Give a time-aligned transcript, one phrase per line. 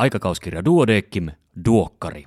[0.00, 1.28] Aikakauskirja Duodeckim,
[1.64, 2.24] Duokkari.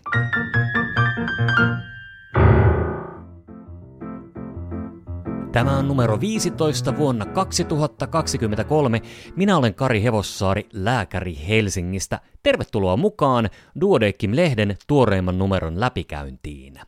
[5.52, 9.01] Tämä on numero 15 vuonna 2023.
[9.36, 12.20] Minä olen Kari Hevossaari, lääkäri Helsingistä.
[12.44, 13.49] Tervetuloa mukaan
[13.79, 16.79] Duodeckim-lehden tuoreimman numeron läpikäyntiin.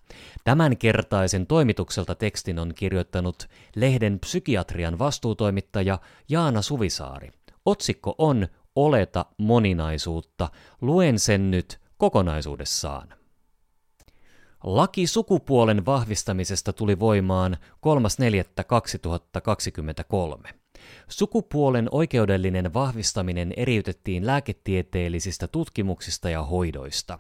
[0.43, 5.99] Tämänkertaisen toimitukselta tekstin on kirjoittanut lehden psykiatrian vastuutoimittaja
[6.29, 7.29] Jaana Suvisaari.
[7.65, 10.49] Otsikko on Oleta moninaisuutta.
[10.81, 13.13] Luen sen nyt kokonaisuudessaan.
[14.63, 17.57] Laki sukupuolen vahvistamisesta tuli voimaan
[20.45, 20.53] 3.4.2023.
[21.07, 27.19] Sukupuolen oikeudellinen vahvistaminen eriytettiin lääketieteellisistä tutkimuksista ja hoidoista.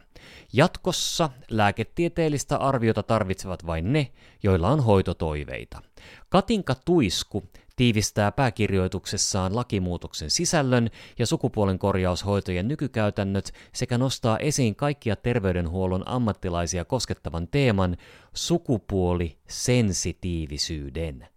[0.53, 4.11] Jatkossa lääketieteellistä arviota tarvitsevat vain ne,
[4.43, 5.81] joilla on hoitotoiveita.
[6.29, 7.43] Katinka Tuisku
[7.75, 10.89] tiivistää pääkirjoituksessaan lakimuutoksen sisällön
[11.19, 17.97] ja sukupuolen korjaushoitojen nykykäytännöt sekä nostaa esiin kaikkia terveydenhuollon ammattilaisia koskettavan teeman
[18.33, 21.27] sukupuolisensitiivisyyden.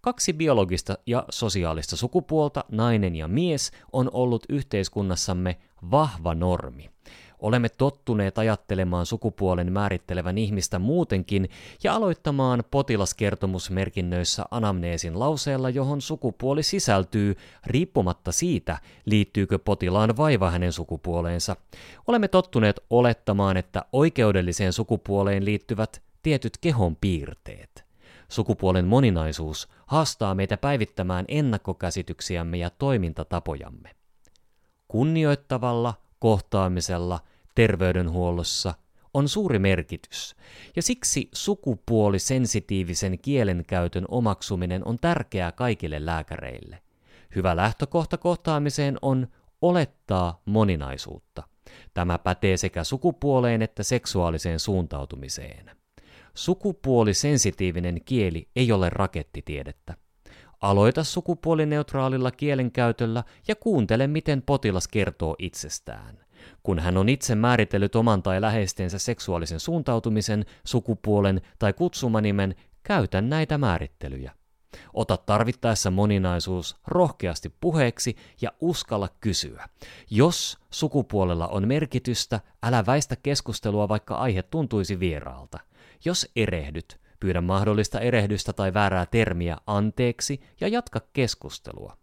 [0.00, 5.56] Kaksi biologista ja sosiaalista sukupuolta, nainen ja mies, on ollut yhteiskunnassamme
[5.90, 6.90] vahva normi.
[7.38, 11.48] Olemme tottuneet ajattelemaan sukupuolen määrittelevän ihmistä muutenkin
[11.84, 17.36] ja aloittamaan potilaskertomusmerkinnöissä anamneesin lauseella, johon sukupuoli sisältyy,
[17.66, 21.56] riippumatta siitä, liittyykö potilaan vaiva hänen sukupuoleensa.
[22.06, 27.84] Olemme tottuneet olettamaan, että oikeudelliseen sukupuoleen liittyvät tietyt kehon piirteet.
[28.28, 33.90] Sukupuolen moninaisuus haastaa meitä päivittämään ennakkokäsityksiämme ja toimintatapojamme.
[34.88, 37.20] Kunnioittavalla, kohtaamisella,
[37.54, 38.74] terveydenhuollossa
[39.14, 40.36] on suuri merkitys,
[40.76, 46.82] ja siksi sukupuolisensitiivisen kielenkäytön omaksuminen on tärkeää kaikille lääkäreille.
[47.34, 49.28] Hyvä lähtökohta kohtaamiseen on
[49.62, 51.42] olettaa moninaisuutta.
[51.94, 55.70] Tämä pätee sekä sukupuoleen että seksuaaliseen suuntautumiseen.
[56.34, 59.94] Sukupuolisensitiivinen kieli ei ole rakettitiedettä.
[60.60, 66.18] Aloita sukupuolineutraalilla kielenkäytöllä ja kuuntele, miten potilas kertoo itsestään.
[66.62, 73.58] Kun hän on itse määritellyt oman tai läheistensä seksuaalisen suuntautumisen, sukupuolen tai kutsumanimen, käytä näitä
[73.58, 74.32] määrittelyjä.
[74.94, 79.68] Ota tarvittaessa moninaisuus rohkeasti puheeksi ja uskalla kysyä.
[80.10, 85.58] Jos sukupuolella on merkitystä, älä väistä keskustelua, vaikka aihe tuntuisi vieraalta.
[86.04, 91.96] Jos erehdyt, pyydä mahdollista erehdystä tai väärää termiä anteeksi ja jatka keskustelua.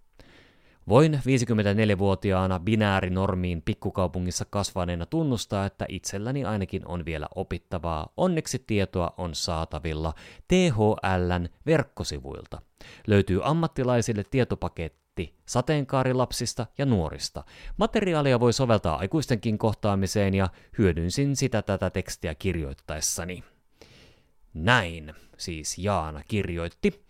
[0.89, 8.13] Voin 54-vuotiaana binäärinormiin pikkukaupungissa kasvaneena tunnustaa, että itselläni ainakin on vielä opittavaa.
[8.17, 10.13] Onneksi tietoa on saatavilla
[10.47, 12.61] THLn verkkosivuilta.
[13.07, 17.43] Löytyy ammattilaisille tietopaketti sateenkaarilapsista ja nuorista.
[17.77, 23.43] Materiaalia voi soveltaa aikuistenkin kohtaamiseen ja hyödynsin sitä tätä tekstiä kirjoittaessani.
[24.55, 27.05] Näin siis Jaana kirjoitti.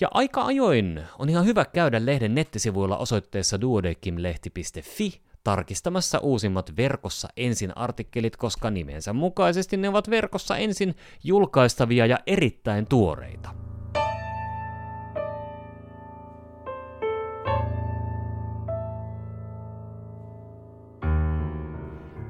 [0.00, 7.76] Ja aika ajoin on ihan hyvä käydä lehden nettisivuilla osoitteessa duodekimlehti.fi tarkistamassa uusimmat verkossa ensin
[7.76, 10.94] artikkelit, koska nimensä mukaisesti ne ovat verkossa ensin
[11.24, 13.61] julkaistavia ja erittäin tuoreita.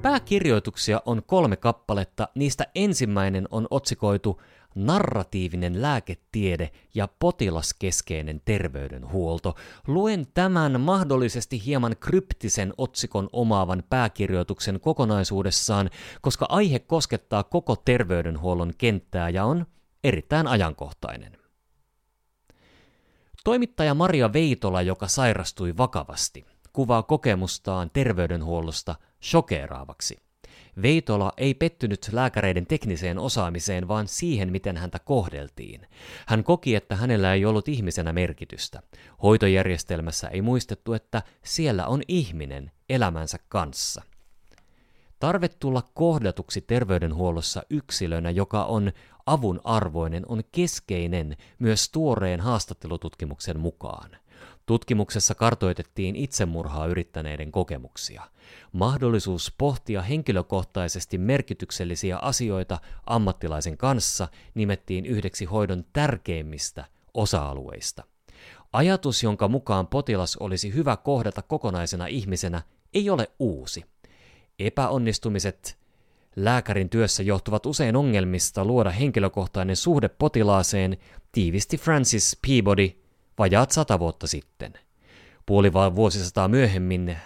[0.02, 4.40] Pääkirjoituksia on kolme kappaletta, niistä ensimmäinen on otsikoitu
[4.74, 9.54] narratiivinen lääketiede ja potilaskeskeinen terveydenhuolto.
[9.86, 19.28] Luen tämän mahdollisesti hieman kryptisen otsikon omaavan pääkirjoituksen kokonaisuudessaan, koska aihe koskettaa koko terveydenhuollon kenttää
[19.28, 19.66] ja on
[20.04, 21.36] erittäin ajankohtainen.
[23.44, 30.16] Toimittaja Maria Veitola, joka sairastui vakavasti, kuvaa kokemustaan terveydenhuollosta shokeeraavaksi.
[30.83, 35.87] Veitola ei pettynyt lääkäreiden tekniseen osaamiseen, vaan siihen, miten häntä kohdeltiin.
[36.27, 38.83] Hän koki, että hänellä ei ollut ihmisenä merkitystä.
[39.22, 44.03] Hoitojärjestelmässä ei muistettu, että siellä on ihminen elämänsä kanssa.
[45.19, 48.92] Tarve tulla kohdatuksi terveydenhuollossa yksilönä, joka on
[49.27, 54.10] avun arvoinen, on keskeinen myös tuoreen haastattelututkimuksen mukaan.
[54.66, 58.22] Tutkimuksessa kartoitettiin itsemurhaa yrittäneiden kokemuksia.
[58.72, 68.04] Mahdollisuus pohtia henkilökohtaisesti merkityksellisiä asioita ammattilaisen kanssa nimettiin yhdeksi hoidon tärkeimmistä osa-alueista.
[68.72, 72.62] Ajatus, jonka mukaan potilas olisi hyvä kohdata kokonaisena ihmisenä,
[72.94, 73.84] ei ole uusi.
[74.58, 75.78] Epäonnistumiset
[76.36, 80.97] lääkärin työssä johtuvat usein ongelmista luoda henkilökohtainen suhde potilaaseen,
[81.32, 83.02] tiivisti Francis Peabody
[83.42, 84.72] vajaat sata vuotta sitten.
[85.47, 87.16] Puoli vuosisataa myöhemmin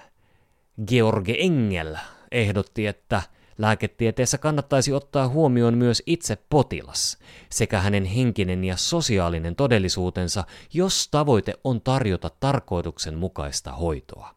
[0.87, 1.97] George Engel
[2.33, 3.23] ehdotti, että
[3.59, 7.19] lääketieteessä kannattaisi ottaa huomioon myös itse potilas
[7.51, 14.35] sekä hänen henkinen ja sosiaalinen todellisuutensa, jos tavoite on tarjota tarkoituksenmukaista hoitoa.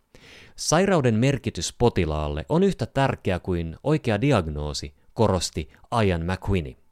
[0.55, 5.69] Sairauden merkitys potilaalle on yhtä tärkeä kuin oikea diagnoosi, korosti
[6.05, 6.88] Ian McQueenie.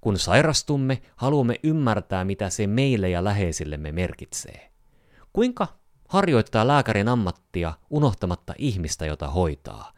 [0.00, 4.70] Kun sairastumme, haluamme ymmärtää, mitä se meille ja läheisillemme merkitsee.
[5.32, 5.66] Kuinka
[6.08, 9.92] harjoittaa lääkärin ammattia unohtamatta ihmistä, jota hoitaa?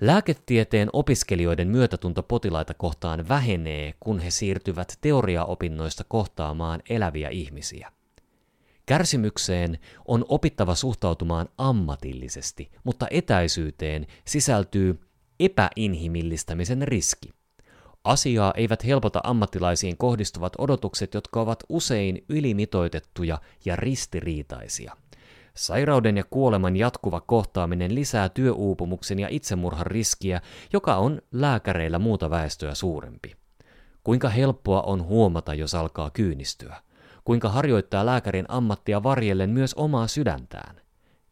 [0.00, 7.92] Lääketieteen opiskelijoiden myötätunto potilaita kohtaan vähenee, kun he siirtyvät teoriaopinnoista kohtaamaan eläviä ihmisiä.
[8.86, 15.00] Kärsimykseen on opittava suhtautumaan ammatillisesti, mutta etäisyyteen sisältyy
[15.40, 17.39] epäinhimillistämisen riski.
[18.04, 24.96] Asiaa eivät helpota ammattilaisiin kohdistuvat odotukset, jotka ovat usein ylimitoitettuja ja ristiriitaisia.
[25.54, 30.40] Sairauden ja kuoleman jatkuva kohtaaminen lisää työuupumuksen ja itsemurhan riskiä,
[30.72, 33.34] joka on lääkäreillä muuta väestöä suurempi.
[34.04, 36.76] Kuinka helppoa on huomata, jos alkaa kyynistyä?
[37.24, 40.80] Kuinka harjoittaa lääkärin ammattia varjellen myös omaa sydäntään?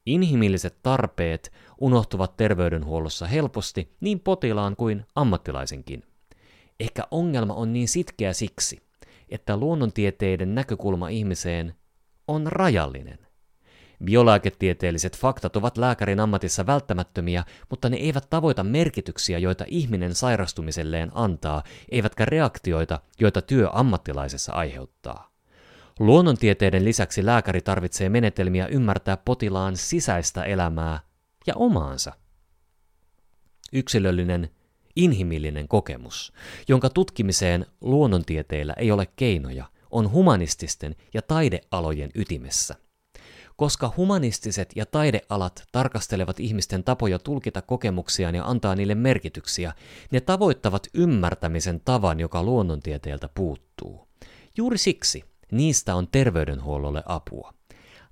[0.06, 6.04] Inhimilliset tarpeet unohtuvat terveydenhuollossa helposti niin potilaan kuin ammattilaisenkin.
[6.80, 8.82] Ehkä ongelma on niin sitkeä siksi,
[9.28, 11.74] että luonnontieteiden näkökulma ihmiseen
[12.28, 13.18] on rajallinen.
[14.04, 21.62] Biolääketieteelliset faktat ovat lääkärin ammatissa välttämättömiä, mutta ne eivät tavoita merkityksiä, joita ihminen sairastumiselleen antaa,
[21.90, 25.30] eivätkä reaktioita, joita työ ammattilaisessa aiheuttaa.
[25.98, 31.00] Luonnontieteiden lisäksi lääkäri tarvitsee menetelmiä ymmärtää potilaan sisäistä elämää
[31.46, 32.12] ja omaansa.
[33.72, 34.50] Yksilöllinen,
[34.98, 36.32] inhimillinen kokemus,
[36.68, 42.74] jonka tutkimiseen luonnontieteillä ei ole keinoja, on humanististen ja taidealojen ytimessä–
[43.58, 49.72] koska humanistiset ja taidealat tarkastelevat ihmisten tapoja tulkita kokemuksiaan ja antaa niille merkityksiä,
[50.10, 54.08] ne tavoittavat ymmärtämisen tavan, joka luonnontieteeltä puuttuu.
[54.56, 57.57] Juuri siksi niistä on terveydenhuollolle apua.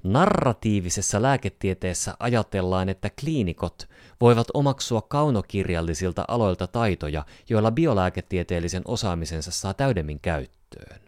[0.07, 3.89] Narratiivisessa lääketieteessä ajatellaan, että kliinikot
[4.21, 11.01] voivat omaksua kaunokirjallisilta aloilta taitoja, joilla biolääketieteellisen osaamisensa saa täydemmin käyttöön.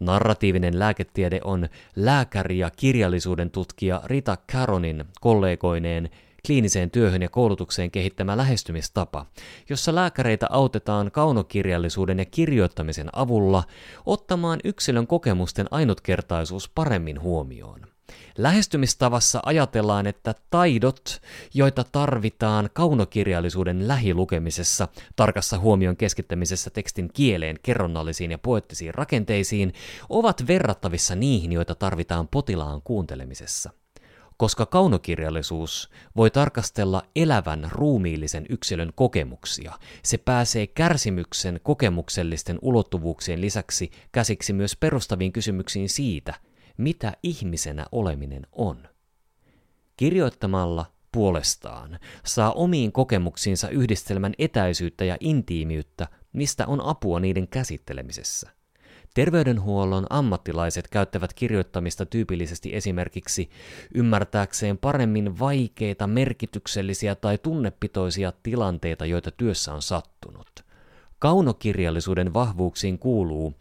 [0.00, 6.10] Narratiivinen lääketiede on lääkäri ja kirjallisuuden tutkija Rita Caronin kollegoineen
[6.46, 9.26] kliiniseen työhön ja koulutukseen kehittämä lähestymistapa,
[9.68, 13.64] jossa lääkäreitä autetaan kaunokirjallisuuden ja kirjoittamisen avulla
[14.06, 17.91] ottamaan yksilön kokemusten ainutkertaisuus paremmin huomioon.
[18.38, 21.22] Lähestymistavassa ajatellaan, että taidot,
[21.54, 29.74] joita tarvitaan kaunokirjallisuuden lähilukemisessa, tarkassa huomion keskittämisessä tekstin kieleen, kerronnallisiin ja poettisiin rakenteisiin,
[30.08, 33.70] ovat verrattavissa niihin, joita tarvitaan potilaan kuuntelemisessa
[34.36, 39.72] koska kaunokirjallisuus voi tarkastella elävän ruumiillisen yksilön kokemuksia.
[40.02, 46.34] Se pääsee kärsimyksen kokemuksellisten ulottuvuuksien lisäksi käsiksi myös perustaviin kysymyksiin siitä,
[46.76, 48.88] mitä ihmisenä oleminen on.
[49.96, 58.50] Kirjoittamalla puolestaan saa omiin kokemuksiinsa yhdistelmän etäisyyttä ja intiimiyttä, mistä on apua niiden käsittelemisessä.
[59.14, 63.50] Terveydenhuollon ammattilaiset käyttävät kirjoittamista tyypillisesti esimerkiksi
[63.94, 70.48] ymmärtääkseen paremmin vaikeita, merkityksellisiä tai tunnepitoisia tilanteita, joita työssä on sattunut.
[71.18, 73.54] Kaunokirjallisuuden vahvuuksiin kuuluu,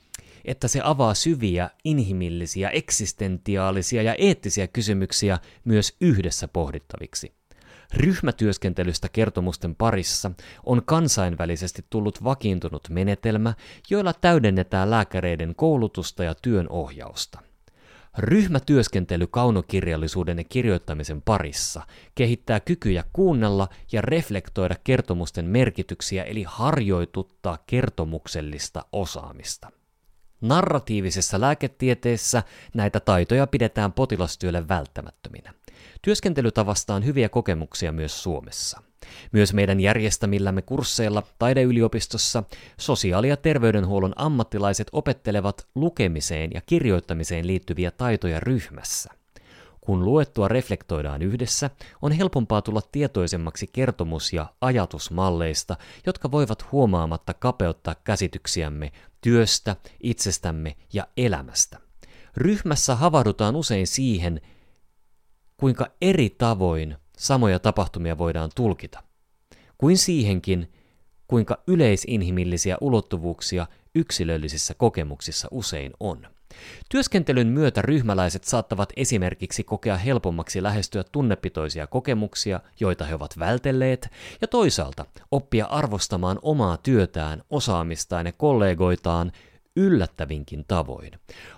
[0.46, 7.34] että se avaa syviä, inhimillisiä, eksistentiaalisia ja eettisiä kysymyksiä myös yhdessä pohdittaviksi.
[7.94, 10.32] Ryhmätyöskentelystä kertomusten parissa
[10.64, 13.54] on kansainvälisesti tullut vakiintunut menetelmä,
[13.90, 17.40] joilla täydennetään lääkäreiden koulutusta ja työn ohjausta.
[18.18, 21.82] Ryhmätyöskentely kaunokirjallisuuden ja kirjoittamisen parissa
[22.16, 29.81] kehittää kykyjä kuunnella ja reflektoida kertomusten merkityksiä eli harjoituttaa kertomuksellista osaamista.
[30.42, 32.44] Narratiivisessa lääketieteessä
[32.74, 35.54] näitä taitoja pidetään potilastyölle välttämättöminä.
[36.02, 38.82] Työskentelytavasta on hyviä kokemuksia myös Suomessa.
[39.32, 42.44] Myös meidän järjestämillämme kursseilla taideyliopistossa
[42.78, 49.10] sosiaali- ja terveydenhuollon ammattilaiset opettelevat lukemiseen ja kirjoittamiseen liittyviä taitoja ryhmässä.
[49.82, 51.70] Kun luettua reflektoidaan yhdessä,
[52.02, 58.92] on helpompaa tulla tietoisemmaksi kertomus- ja ajatusmalleista, jotka voivat huomaamatta kapeuttaa käsityksiämme
[59.22, 61.80] työstä, itsestämme ja elämästä.
[62.38, 64.42] Ryhmässä havahdutaan usein siihen,
[65.58, 69.04] kuinka eri tavoin samoja tapahtumia voidaan tulkita,
[69.78, 70.74] kuin siihenkin,
[71.32, 76.28] kuinka yleisinhimillisiä ulottuvuuksia yksilöllisissä kokemuksissa usein on.
[76.90, 84.10] Työskentelyn myötä ryhmäläiset saattavat esimerkiksi kokea helpommaksi lähestyä tunnepitoisia kokemuksia, joita he ovat vältelleet,
[84.42, 89.32] ja toisaalta oppia arvostamaan omaa työtään, osaamistaan ja kollegoitaan
[89.76, 91.12] yllättävinkin tavoin.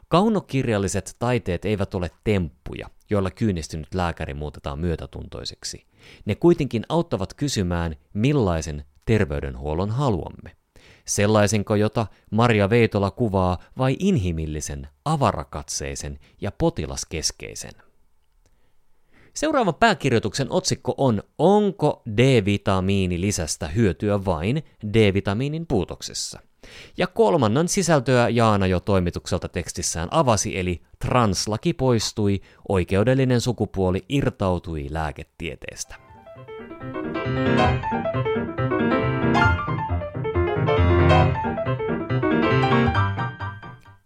[0.08, 5.86] Kaunokirjalliset taiteet eivät ole temppuja, joilla kyynistynyt lääkäri muutetaan myötätuntoiseksi.
[6.26, 10.56] Ne kuitenkin auttavat kysymään, millaisen terveydenhuollon haluamme.
[11.06, 17.72] Sellaisenko, jota Maria Veitola kuvaa, vai inhimillisen, avarakatseisen ja potilaskeskeisen?
[19.34, 26.40] Seuraavan pääkirjoituksen otsikko on Onko D-vitamiini lisästä hyötyä vain D-vitamiinin puutoksessa?
[26.98, 36.13] Ja kolmannan sisältöä Jaana jo toimitukselta tekstissään avasi, eli translaki poistui, oikeudellinen sukupuoli irtautui lääketieteestä.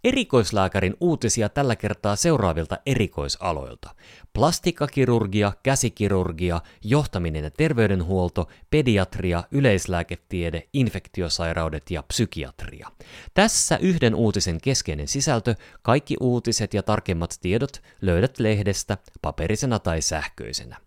[0.07, 3.95] Erikoislääkärin uutisia tällä kertaa seuraavilta erikoisaloilta.
[4.33, 12.91] Plastikkakirurgia, käsikirurgia, johtaminen ja terveydenhuolto, pediatria, yleislääketiede, infektiosairaudet ja psykiatria.
[13.33, 20.86] Tässä yhden uutisen keskeinen sisältö, kaikki uutiset ja tarkemmat tiedot löydät lehdestä paperisena tai sähköisenä.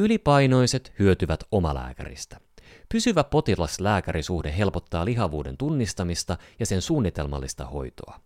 [0.00, 2.40] Ylipainoiset hyötyvät omalääkäristä.
[2.88, 8.20] Pysyvä potilas-lääkärisuhde helpottaa lihavuuden tunnistamista ja sen suunnitelmallista hoitoa.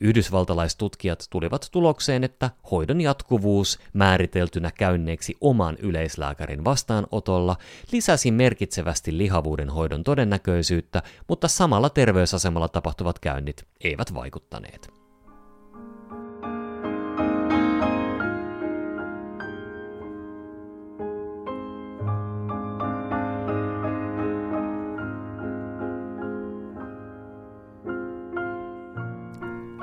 [0.00, 7.56] Yhdysvaltalaistutkijat tulivat tulokseen, että hoidon jatkuvuus määriteltynä käynneeksi oman yleislääkärin vastaanotolla
[7.92, 14.97] lisäsi merkitsevästi lihavuuden hoidon todennäköisyyttä, mutta samalla terveysasemalla tapahtuvat käynnit eivät vaikuttaneet.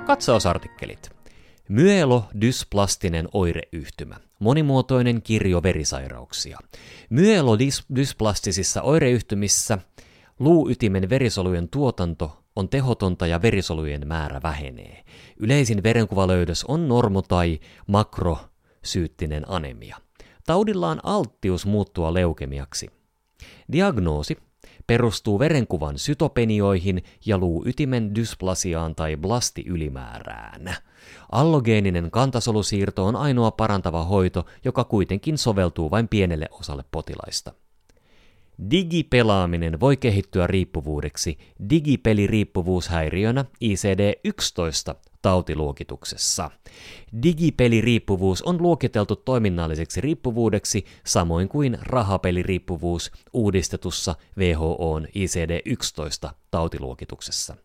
[0.06, 1.10] Katsausartikkelit.
[1.70, 4.16] Myelodysplastinen oireyhtymä.
[4.40, 6.60] Monimuotoinen kirjo verisairauksia.
[7.10, 9.78] Myelodysplastisissa oireyhtymissä
[10.40, 15.04] luuytimen verisolujen tuotanto on tehotonta ja verisolujen määrä vähenee.
[15.38, 19.98] Yleisin verenkuvalöydös on normo- tai makrosyyttinen anemia.
[20.46, 22.90] Taudilla on alttius muuttua leukemiaksi.
[23.72, 24.38] Diagnoosi
[24.88, 30.76] perustuu verenkuvan sytopenioihin ja luuytimen dysplasiaan tai blastiylimäärään.
[31.32, 37.54] Allogeeninen kantasolusiirto on ainoa parantava hoito, joka kuitenkin soveltuu vain pienelle osalle potilaista.
[38.72, 41.38] Digipelaaminen voi kehittyä riippuvuudeksi
[41.70, 46.52] digipeliriippuvuushäiriönä ICD-11 tautiluokituksessa.
[47.24, 57.56] Digipeliriippuvuus on luokiteltu toiminnalliseksi riippuvuudeksi samoin kuin rahapeliriippuvuus uudistetussa WHOn ICD-11 tautiluokituksessa.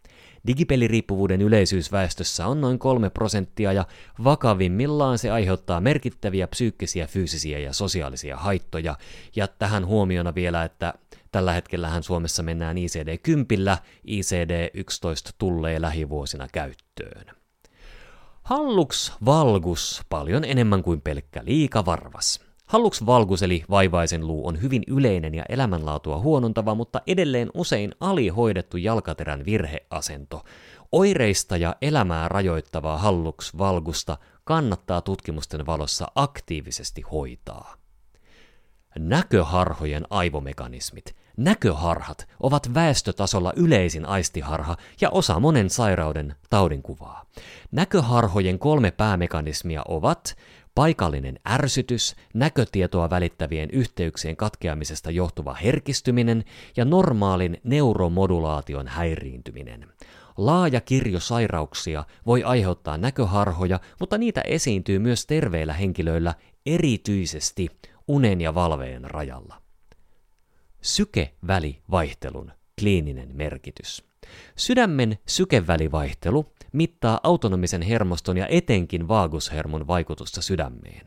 [0.47, 3.87] Digipeliriippuvuuden yleisyys väestössä on noin 3 prosenttia ja
[4.25, 8.97] vakavimmillaan se aiheuttaa merkittäviä psyykkisiä, fyysisiä ja sosiaalisia haittoja.
[9.37, 10.94] Ja tähän huomiona vielä, että
[11.32, 17.26] tällä hetkellähän Suomessa mennään ICD-10, ICD-11 tullee lähivuosina käyttöön.
[18.42, 22.50] Hallux valgus paljon enemmän kuin pelkkä liikavarvas.
[22.71, 28.77] Hallux valgus eli vaivaisen luu on hyvin yleinen ja elämänlaatua huonontava, mutta edelleen usein alihoidettu
[28.77, 30.45] jalkaterän virheasento.
[30.93, 37.75] Oireista ja elämää rajoittavaa hallux valgusta kannattaa tutkimusten valossa aktiivisesti hoitaa.
[38.99, 41.17] Näköharhojen aivomekanismit.
[41.37, 47.25] Näköharhat ovat väestötasolla yleisin aistiharha ja osa monen sairauden taudinkuvaa.
[47.71, 50.37] Näköharhojen kolme päämekanismia ovat
[50.75, 56.45] paikallinen ärsytys, näkötietoa välittävien yhteyksien katkeamisesta johtuva herkistyminen
[56.77, 59.89] ja normaalin neuromodulaation häiriintyminen.
[60.37, 66.35] Laaja kirjo sairauksia voi aiheuttaa näköharhoja, mutta niitä esiintyy myös terveillä henkilöillä
[66.67, 67.69] erityisesti
[68.09, 69.62] unen ja valveen rajalla.
[70.83, 74.05] Sykevälivaihtelun kliininen merkitys.
[74.57, 81.07] Sydämen sykevälivaihtelu mittaa autonomisen hermoston ja etenkin vaagushermon vaikutusta sydämeen.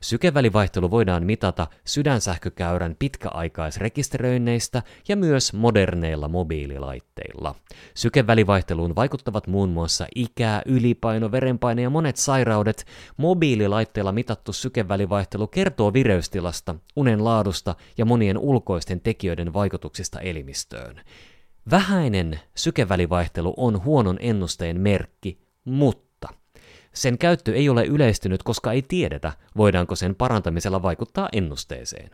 [0.00, 7.54] Sykevälivaihtelu voidaan mitata sydänsähkökäyrän pitkäaikaisrekisteröinneistä ja myös moderneilla mobiililaitteilla.
[7.94, 12.86] Sykevälivaihteluun vaikuttavat muun muassa ikä, ylipaino, verenpaine ja monet sairaudet.
[13.16, 21.00] Mobiililaitteilla mitattu sykevälivaihtelu kertoo vireystilasta, unen laadusta ja monien ulkoisten tekijöiden vaikutuksista elimistöön.
[21.70, 26.28] Vähäinen sykevälivaihtelu on huonon ennusteen merkki, mutta
[26.94, 32.10] sen käyttö ei ole yleistynyt, koska ei tiedetä, voidaanko sen parantamisella vaikuttaa ennusteeseen.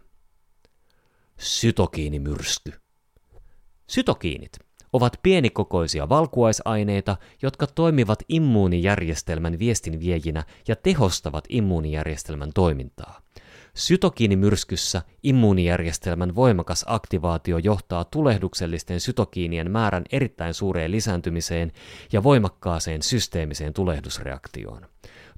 [1.38, 2.72] Sytokiinimyrsky.
[3.86, 4.52] Sytokiinit
[4.92, 13.22] ovat pienikokoisia valkuaisaineita, jotka toimivat immuunijärjestelmän viestinviejinä ja tehostavat immuunijärjestelmän toimintaa.
[13.78, 21.72] Sytokiinimyrskyssä immuunijärjestelmän voimakas aktivaatio johtaa tulehduksellisten sytokiinien määrän erittäin suureen lisääntymiseen
[22.12, 24.86] ja voimakkaaseen systeemiseen tulehdusreaktioon.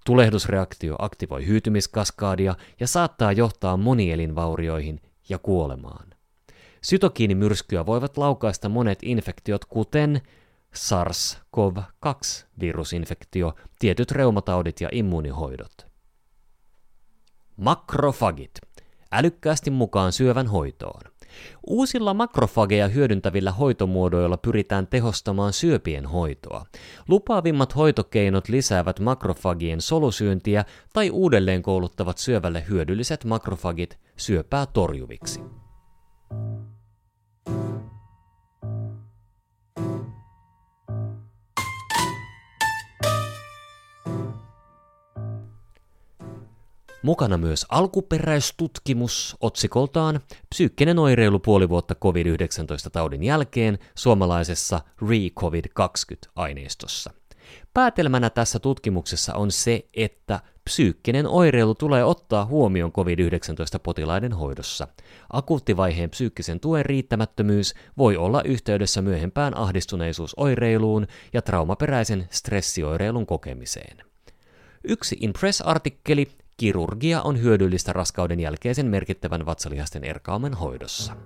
[0.07, 6.11] Tulehdusreaktio aktivoi hyytymiskaskaadia ja saattaa johtaa monielinvaurioihin ja kuolemaan.
[6.83, 10.21] Sytokiinimyrskyä voivat laukaista monet infektiot, kuten
[10.75, 15.90] SARS-CoV-2-virusinfektio, tietyt reumataudit ja immuunihoidot.
[17.61, 18.51] Makrofagit.
[19.13, 21.01] Älykkäästi mukaan syövän hoitoon.
[21.67, 26.67] Uusilla makrofageja hyödyntävillä hoitomuodoilla pyritään tehostamaan syöpien hoitoa.
[27.09, 35.41] Lupaavimmat hoitokeinot lisäävät makrofagien solusyöntiä tai uudelleen kouluttavat syövälle hyödylliset makrofagit syöpää torjuviksi.
[47.03, 57.11] Mukana myös alkuperäistutkimus otsikoltaan Psyykkinen oireilu puoli vuotta COVID-19-taudin jälkeen suomalaisessa Re-COVID-20-aineistossa.
[57.75, 64.89] Päätelmänä tässä tutkimuksessa on se, että psyykkinen oireilu tulee ottaa huomioon COVID-19-potilaiden hoidossa.
[65.33, 73.97] Akuuttivaiheen psyykkisen tuen riittämättömyys voi olla yhteydessä myöhempään ahdistuneisuusoireiluun ja traumaperäisen stressioireilun kokemiseen.
[74.85, 76.29] Yksi Impress-artikkeli
[76.61, 81.17] Kirurgia on hyödyllistä raskauden jälkeisen merkittävän vatsalihasten erkaumen hoidossa.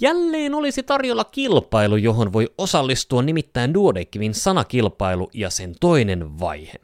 [0.00, 6.74] Jälleen olisi tarjolla kilpailu, johon voi osallistua nimittäin Duodekivin sanakilpailu ja sen toinen vaihe.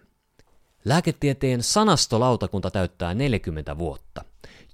[0.85, 4.25] Lääketieteen sanastolautakunta täyttää 40 vuotta.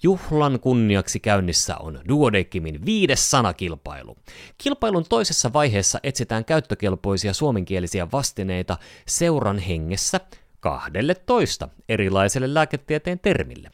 [0.03, 4.17] Juhlan kunniaksi käynnissä on Duodekimin viides sanakilpailu.
[4.59, 10.21] Kilpailun toisessa vaiheessa etsitään käyttökelpoisia suomenkielisiä vastineita seuran hengessä
[10.61, 13.71] 12 erilaiselle lääketieteen termille.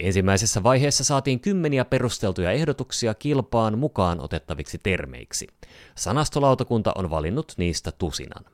[0.00, 5.46] Ensimmäisessä vaiheessa saatiin kymmeniä perusteltuja ehdotuksia kilpaan mukaan otettaviksi termeiksi.
[5.94, 8.44] Sanastolautakunta on valinnut niistä tusinan.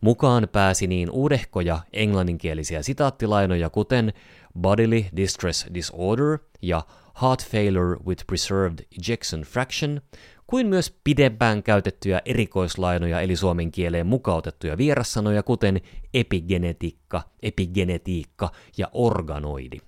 [0.00, 4.12] Mukaan pääsi niin uudehkoja englanninkielisiä sitaattilainoja kuten
[4.60, 6.82] bodily distress disorder ja
[7.22, 10.00] heart failure with preserved ejection fraction,
[10.46, 15.80] kuin myös pidempään käytettyjä erikoislainoja eli suomen kieleen mukautettuja vierassanoja kuten
[16.14, 19.78] epigenetiikka, epigenetiikka ja organoidi.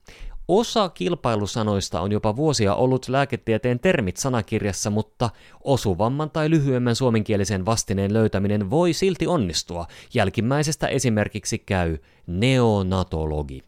[0.53, 5.31] Osa kilpailusanoista on jopa vuosia ollut lääketieteen termit sanakirjassa, mutta
[5.65, 9.87] osuvamman tai lyhyemmän suomenkielisen vastineen löytäminen voi silti onnistua.
[10.15, 13.63] Jälkimmäisestä esimerkiksi käy neonatologi.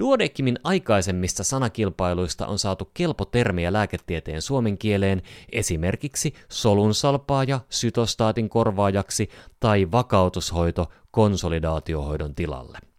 [0.00, 9.28] Duodeckimin aikaisemmista sanakilpailuista on saatu kelpo termiä lääketieteen suomen kieleen, esimerkiksi solunsalpaaja sytostaatin korvaajaksi
[9.60, 12.89] tai vakautushoito konsolidaatiohoidon tilalle.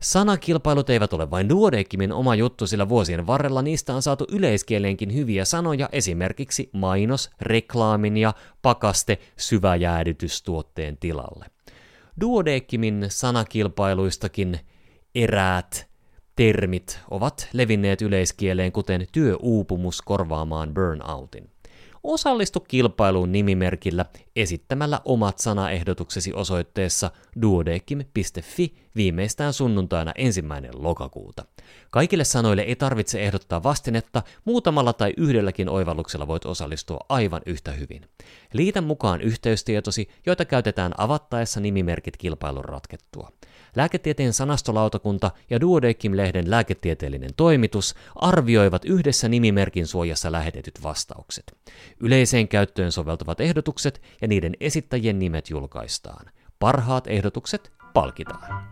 [0.00, 5.44] Sanakilpailut eivät ole vain Duodeckimin oma juttu, sillä vuosien varrella niistä on saatu yleiskieleenkin hyviä
[5.44, 11.46] sanoja, esimerkiksi mainos, reklaamin ja pakaste syväjäädytystuotteen tilalle.
[12.20, 14.60] Duodeckimin sanakilpailuistakin
[15.14, 15.88] eräät
[16.36, 21.50] termit ovat levinneet yleiskieleen, kuten työuupumus korvaamaan burnoutin.
[22.06, 24.04] Osallistu kilpailuun nimimerkillä
[24.36, 27.10] esittämällä omat sanaehdotuksesi osoitteessa
[27.42, 31.44] duodekim.fi viimeistään sunnuntaina ensimmäinen lokakuuta.
[31.90, 38.08] Kaikille sanoille ei tarvitse ehdottaa vastinetta, muutamalla tai yhdelläkin oivalluksella voit osallistua aivan yhtä hyvin.
[38.52, 43.32] Liitä mukaan yhteystietosi, joita käytetään avattaessa nimimerkit kilpailun ratkettua.
[43.76, 51.56] Lääketieteen sanastolautakunta ja Duodeckim-lehden lääketieteellinen toimitus arvioivat yhdessä nimimerkin suojassa lähetetyt vastaukset.
[52.00, 56.26] Yleiseen käyttöön soveltuvat ehdotukset ja niiden esittäjien nimet julkaistaan.
[56.58, 58.68] Parhaat ehdotukset palkitaan.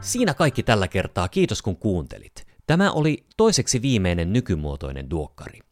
[0.00, 2.46] Siinä kaikki tällä kertaa, kiitos kun kuuntelit.
[2.66, 5.71] Tämä oli toiseksi viimeinen nykymuotoinen duokkari.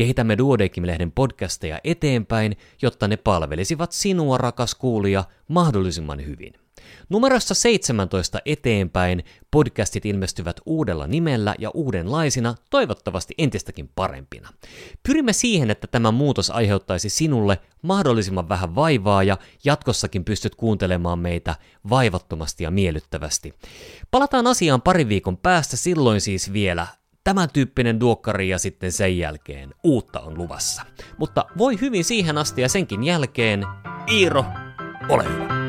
[0.00, 6.52] Kehitämme Duodekim-lehden podcasteja eteenpäin, jotta ne palvelisivat sinua, rakas kuulija, mahdollisimman hyvin.
[7.08, 14.48] Numerossa 17 eteenpäin podcastit ilmestyvät uudella nimellä ja uudenlaisina, toivottavasti entistäkin parempina.
[15.02, 21.54] Pyrimme siihen, että tämä muutos aiheuttaisi sinulle mahdollisimman vähän vaivaa ja jatkossakin pystyt kuuntelemaan meitä
[21.90, 23.54] vaivattomasti ja miellyttävästi.
[24.10, 26.86] Palataan asiaan parin viikon päästä, silloin siis vielä
[27.30, 30.82] tämän tyyppinen duokkari ja sitten sen jälkeen uutta on luvassa.
[31.18, 33.66] Mutta voi hyvin siihen asti ja senkin jälkeen,
[34.12, 34.44] Iiro,
[35.08, 35.59] Ole hyvä.